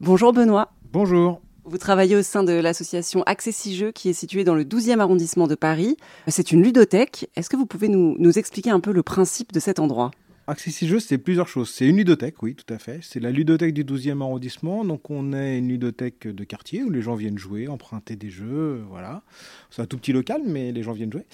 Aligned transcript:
Bonjour 0.00 0.34
Benoît. 0.34 0.74
Bonjour. 0.92 1.40
Vous 1.64 1.78
travaillez 1.78 2.16
au 2.16 2.22
sein 2.22 2.44
de 2.44 2.52
l'association 2.52 3.22
Accessi 3.22 3.82
qui 3.94 4.10
est 4.10 4.12
située 4.12 4.44
dans 4.44 4.54
le 4.54 4.62
12e 4.62 5.00
arrondissement 5.00 5.46
de 5.46 5.54
Paris. 5.54 5.96
C'est 6.28 6.52
une 6.52 6.62
ludothèque. 6.62 7.30
Est-ce 7.34 7.48
que 7.48 7.56
vous 7.56 7.64
pouvez 7.64 7.88
nous, 7.88 8.14
nous, 8.18 8.38
expliquer 8.38 8.68
un 8.68 8.80
peu 8.80 8.92
le 8.92 9.02
principe 9.02 9.54
de 9.54 9.58
cet 9.58 9.78
endroit? 9.78 10.10
Accessi 10.48 10.86
c'est 11.00 11.16
plusieurs 11.16 11.48
choses. 11.48 11.70
C'est 11.70 11.86
une 11.86 11.96
ludothèque, 11.96 12.42
oui, 12.42 12.54
tout 12.54 12.72
à 12.72 12.78
fait. 12.78 13.00
C'est 13.02 13.20
la 13.20 13.30
ludothèque 13.30 13.72
du 13.72 13.84
12e 13.84 14.20
arrondissement. 14.20 14.84
Donc, 14.84 15.08
on 15.08 15.32
est 15.32 15.56
une 15.56 15.68
ludothèque 15.68 16.28
de 16.28 16.44
quartier 16.44 16.82
où 16.82 16.90
les 16.90 17.00
gens 17.00 17.14
viennent 17.14 17.38
jouer, 17.38 17.66
emprunter 17.66 18.16
des 18.16 18.28
jeux. 18.28 18.84
Voilà. 18.90 19.22
C'est 19.70 19.80
un 19.80 19.86
tout 19.86 19.96
petit 19.96 20.12
local, 20.12 20.42
mais 20.44 20.72
les 20.72 20.82
gens 20.82 20.92
viennent 20.92 21.12
jouer. 21.12 21.24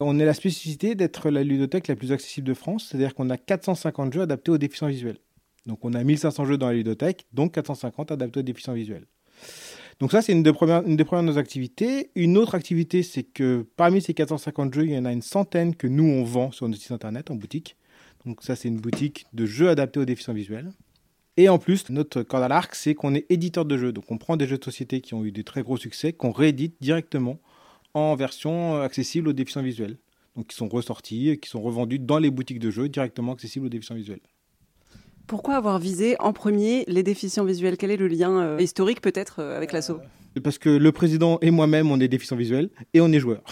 On 0.00 0.18
est 0.18 0.24
la 0.24 0.34
spécificité 0.34 0.94
d'être 0.94 1.28
la 1.28 1.44
ludothèque 1.44 1.88
la 1.88 1.94
plus 1.94 2.10
accessible 2.10 2.48
de 2.48 2.54
France. 2.54 2.86
C'est-à-dire 2.88 3.14
qu'on 3.14 3.28
a 3.28 3.36
450 3.36 4.14
jeux 4.14 4.22
adaptés 4.22 4.50
aux 4.50 4.58
déficients 4.58 4.88
visuels. 4.88 5.18
Donc, 5.66 5.84
on 5.84 5.92
a 5.94 6.02
1500 6.02 6.44
jeux 6.44 6.58
dans 6.58 6.68
la 6.68 6.74
ludothèque, 6.74 7.26
donc 7.32 7.52
450 7.52 8.12
adaptés 8.12 8.40
aux 8.40 8.44
déficients 8.44 8.74
visuels. 8.74 9.06
Donc 10.00 10.12
ça, 10.12 10.22
c'est 10.22 10.32
une, 10.32 10.44
des 10.44 10.52
premières, 10.52 10.82
des 10.84 10.96
de 10.96 11.20
nos 11.22 11.38
activités. 11.38 12.10
Une 12.14 12.36
autre 12.38 12.54
activité, 12.54 13.02
c'est 13.02 13.24
que 13.24 13.66
parmi 13.76 14.00
ces 14.00 14.14
450 14.14 14.72
jeux, 14.72 14.84
il 14.84 14.92
y 14.92 14.98
en 14.98 15.04
a 15.04 15.12
une 15.12 15.22
centaine 15.22 15.74
que 15.74 15.88
nous, 15.88 16.04
on 16.04 16.22
vend 16.22 16.52
sur 16.52 16.68
notre 16.68 16.80
site 16.80 16.92
internet, 16.92 17.30
en 17.30 17.34
boutique. 17.34 17.76
Donc 18.24 18.42
ça, 18.42 18.54
c'est 18.54 18.68
une 18.68 18.78
boutique 18.78 19.26
de 19.32 19.44
jeux 19.44 19.68
adaptés 19.68 19.98
aux 19.98 20.04
déficients 20.04 20.34
visuels. 20.34 20.70
Et 21.36 21.48
en 21.48 21.58
plus, 21.58 21.88
notre 21.90 22.22
corde 22.22 22.44
à 22.44 22.48
l'arc, 22.48 22.74
c'est 22.74 22.94
qu'on 22.94 23.14
est 23.14 23.26
éditeur 23.28 23.64
de 23.64 23.76
jeux. 23.76 23.92
Donc 23.92 24.04
on 24.10 24.18
prend 24.18 24.36
des 24.36 24.46
jeux 24.46 24.58
de 24.58 24.64
société 24.64 25.00
qui 25.00 25.14
ont 25.14 25.24
eu 25.24 25.32
des 25.32 25.44
très 25.44 25.62
gros 25.62 25.76
succès, 25.76 26.12
qu'on 26.12 26.32
réédite 26.32 26.76
directement 26.80 27.38
en 27.94 28.14
version 28.14 28.80
accessible 28.80 29.28
aux 29.28 29.32
déficients 29.32 29.62
visuels. 29.62 29.98
Donc 30.36 30.48
qui 30.48 30.56
sont 30.56 30.68
ressortis, 30.68 31.38
qui 31.40 31.48
sont 31.48 31.60
revendus 31.60 31.98
dans 31.98 32.18
les 32.18 32.30
boutiques 32.30 32.60
de 32.60 32.70
jeux 32.70 32.88
directement 32.88 33.32
accessibles 33.32 33.66
aux 33.66 33.70
déficients 33.70 33.96
visuels. 33.96 34.20
Pourquoi 35.28 35.56
avoir 35.56 35.78
visé 35.78 36.16
en 36.20 36.32
premier 36.32 36.84
les 36.88 37.02
déficients 37.02 37.44
visuels? 37.44 37.76
Quel 37.76 37.90
est 37.90 37.98
le 37.98 38.08
lien 38.08 38.38
euh, 38.38 38.60
historique 38.60 39.02
peut-être 39.02 39.40
euh, 39.40 39.58
avec 39.58 39.72
l'assaut? 39.72 40.00
Euh, 40.36 40.40
Parce 40.42 40.56
que 40.56 40.70
le 40.70 40.90
président 40.90 41.38
et 41.42 41.50
moi-même, 41.50 41.90
on 41.90 42.00
est 42.00 42.08
déficients 42.08 42.38
visuels 42.38 42.70
et 42.94 43.02
on 43.02 43.12
est 43.12 43.20
joueurs. 43.20 43.42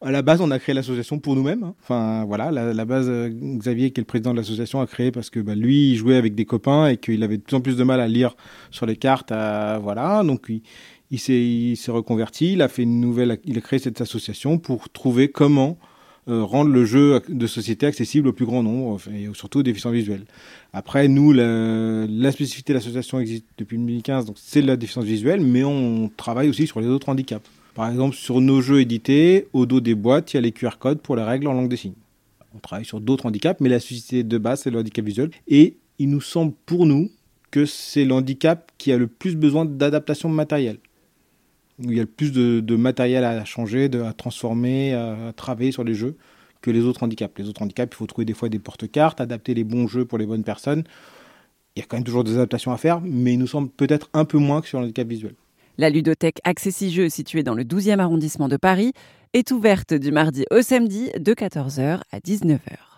À 0.00 0.10
la 0.10 0.22
base, 0.22 0.40
on 0.40 0.50
a 0.50 0.58
créé 0.58 0.74
l'association 0.74 1.18
pour 1.18 1.36
nous-mêmes. 1.36 1.64
Hein. 1.64 1.74
Enfin, 1.82 2.24
voilà, 2.24 2.50
la, 2.50 2.84
base, 2.86 3.10
Xavier, 3.30 3.90
qui 3.90 4.00
est 4.00 4.02
le 4.02 4.06
président 4.06 4.32
de 4.32 4.38
l'association, 4.38 4.80
a 4.80 4.86
créé 4.86 5.12
parce 5.12 5.28
que 5.28 5.38
bah, 5.38 5.54
lui, 5.54 5.90
il 5.90 5.96
jouait 5.96 6.16
avec 6.16 6.34
des 6.34 6.46
copains 6.46 6.88
et 6.88 6.96
qu'il 6.96 7.22
avait 7.22 7.36
de 7.36 7.42
plus 7.42 7.56
en 7.56 7.60
plus 7.60 7.76
de 7.76 7.84
mal 7.84 8.00
à 8.00 8.08
lire 8.08 8.34
sur 8.70 8.86
les 8.86 8.96
cartes. 8.96 9.30
voilà, 9.30 10.24
donc 10.24 10.46
il, 10.48 10.62
il 11.10 11.76
s'est 11.76 11.92
reconverti, 11.92 12.54
il 12.54 12.62
a 12.62 12.68
fait 12.68 12.82
une 12.82 13.00
nouvelle, 13.00 13.38
il 13.44 13.58
a 13.58 13.60
créé 13.60 13.78
cette 13.78 14.00
association 14.00 14.58
pour 14.58 14.88
trouver 14.88 15.28
comment 15.28 15.78
rendre 16.26 16.70
le 16.70 16.84
jeu 16.84 17.20
de 17.28 17.46
société 17.46 17.86
accessible 17.86 18.28
au 18.28 18.32
plus 18.32 18.46
grand 18.46 18.62
nombre, 18.62 19.00
et 19.12 19.28
surtout 19.34 19.60
aux 19.60 19.62
déficients 19.62 19.90
visuels. 19.90 20.24
Après, 20.72 21.08
nous, 21.08 21.32
la, 21.32 22.32
spécificité 22.32 22.72
de 22.72 22.78
l'association 22.78 23.18
existe 23.20 23.44
depuis 23.58 23.76
2015, 23.76 24.26
donc 24.26 24.36
c'est 24.38 24.62
la 24.62 24.76
déficience 24.76 25.04
visuelle, 25.04 25.40
mais 25.40 25.64
on 25.64 26.10
travaille 26.16 26.48
aussi 26.48 26.66
sur 26.66 26.80
les 26.80 26.86
autres 26.86 27.08
handicaps. 27.08 27.48
Par 27.74 27.88
exemple, 27.88 28.14
sur 28.14 28.40
nos 28.40 28.60
jeux 28.60 28.80
édités, 28.80 29.48
au 29.52 29.66
dos 29.66 29.80
des 29.80 29.94
boîtes, 29.94 30.32
il 30.32 30.36
y 30.36 30.38
a 30.38 30.42
les 30.42 30.52
QR 30.52 30.78
codes 30.78 31.00
pour 31.00 31.16
les 31.16 31.22
règles 31.22 31.46
en 31.46 31.54
langue 31.54 31.68
des 31.68 31.76
signes. 31.76 31.94
On 32.54 32.58
travaille 32.58 32.84
sur 32.84 33.00
d'autres 33.00 33.26
handicaps, 33.26 33.60
mais 33.60 33.70
la 33.70 33.80
spécificité 33.80 34.24
de 34.24 34.38
base, 34.38 34.62
c'est 34.62 34.70
le 34.70 34.78
handicap 34.78 35.04
visuel. 35.04 35.30
Et 35.48 35.76
il 35.98 36.10
nous 36.10 36.20
semble 36.20 36.52
pour 36.66 36.84
nous 36.84 37.10
que 37.50 37.64
c'est 37.64 38.04
le 38.04 38.14
handicap 38.14 38.70
qui 38.78 38.92
a 38.92 38.98
le 38.98 39.06
plus 39.06 39.36
besoin 39.36 39.64
d'adaptation 39.64 40.28
matérielle 40.28 40.78
il 41.78 41.94
y 41.94 42.00
a 42.00 42.06
plus 42.06 42.32
de, 42.32 42.76
matériel 42.76 43.24
à 43.24 43.44
changer, 43.44 43.90
à 44.04 44.12
transformer, 44.12 44.94
à, 44.94 45.32
travailler 45.34 45.72
sur 45.72 45.84
les 45.84 45.94
jeux 45.94 46.16
que 46.60 46.70
les 46.70 46.82
autres 46.82 47.02
handicaps. 47.02 47.36
Les 47.38 47.48
autres 47.48 47.62
handicaps, 47.62 47.92
il 47.92 47.96
faut 47.96 48.06
trouver 48.06 48.24
des 48.24 48.34
fois 48.34 48.48
des 48.48 48.58
porte-cartes, 48.58 49.20
adapter 49.20 49.54
les 49.54 49.64
bons 49.64 49.88
jeux 49.88 50.04
pour 50.04 50.18
les 50.18 50.26
bonnes 50.26 50.44
personnes. 50.44 50.84
Il 51.74 51.80
y 51.80 51.82
a 51.82 51.86
quand 51.86 51.96
même 51.96 52.04
toujours 52.04 52.24
des 52.24 52.34
adaptations 52.34 52.72
à 52.72 52.76
faire, 52.76 53.00
mais 53.00 53.32
il 53.32 53.38
nous 53.38 53.46
semble 53.46 53.68
peut-être 53.68 54.10
un 54.12 54.24
peu 54.24 54.38
moins 54.38 54.60
que 54.60 54.68
sur 54.68 54.78
le 54.78 54.84
handicap 54.84 55.08
visuel. 55.08 55.34
La 55.78 55.88
ludothèque 55.88 56.38
Accessi 56.44 56.92
Jeux, 56.92 57.08
située 57.08 57.42
dans 57.42 57.54
le 57.54 57.64
12e 57.64 57.98
arrondissement 57.98 58.48
de 58.48 58.58
Paris, 58.58 58.92
est 59.32 59.50
ouverte 59.50 59.94
du 59.94 60.12
mardi 60.12 60.44
au 60.50 60.60
samedi 60.60 61.10
de 61.18 61.32
14h 61.32 62.00
à 62.12 62.18
19h. 62.18 62.91